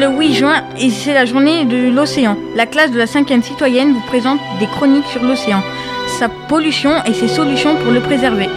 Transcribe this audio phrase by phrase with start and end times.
[0.00, 2.38] 8 juin et c'est la journée de l'océan.
[2.56, 5.62] La classe de la 5e citoyenne vous présente des chroniques sur l'océan,
[6.18, 8.48] sa pollution et ses solutions pour le préserver.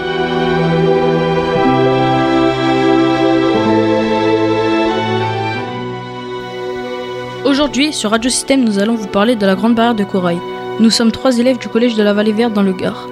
[7.43, 10.39] Aujourd'hui, sur Radio Système, nous allons vous parler de la Grande Barrière de Corail.
[10.79, 13.09] Nous sommes trois élèves du collège de la Vallée Verte dans le Gard.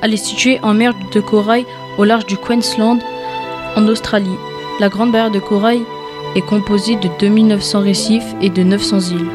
[0.00, 1.66] Elle est située en mer de Corail
[1.98, 3.00] au large du Queensland
[3.76, 4.38] en Australie.
[4.78, 5.82] La Grande Barrière de Corail
[6.34, 9.26] est composée de 2900 récifs et de 900 îles.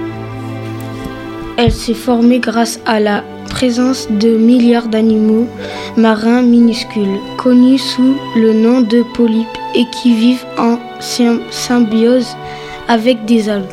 [1.57, 5.47] Elle s'est formée grâce à la présence de milliards d'animaux
[5.97, 12.35] marins minuscules, connus sous le nom de polypes et qui vivent en symbiose
[12.87, 13.65] avec des algues.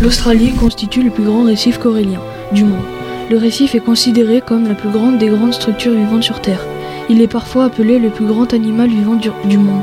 [0.00, 2.20] L'Australie constitue le plus grand récif corallien
[2.52, 2.84] du monde.
[3.30, 6.64] Le récif est considéré comme la plus grande des grandes structures vivantes sur Terre.
[7.08, 9.82] Il est parfois appelé le plus grand animal vivant du, monde.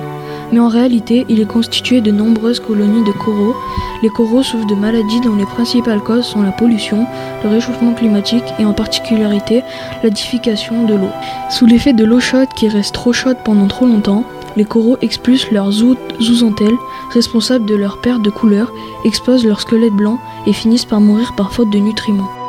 [0.51, 3.55] Mais en réalité, il est constitué de nombreuses colonies de coraux.
[4.03, 7.05] Les coraux souffrent de maladies dont les principales causes sont la pollution,
[7.43, 9.63] le réchauffement climatique et en particularité
[10.03, 11.11] l'acidification de l'eau.
[11.49, 14.25] Sous l'effet de l'eau chaude qui reste trop chaude pendant trop longtemps,
[14.57, 16.77] les coraux expulsent leurs zouzanthelles,
[17.13, 18.73] responsables de leur perte de couleur,
[19.05, 22.40] exposent leur squelette blanc et finissent par mourir par faute de nutriments.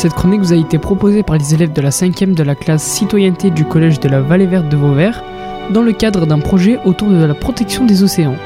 [0.00, 2.82] Cette chronique vous a été proposée par les élèves de la 5e de la classe
[2.82, 5.22] citoyenneté du collège de la Vallée Verte de Vauvert
[5.74, 8.36] dans le cadre d'un projet autour de la protection des océans.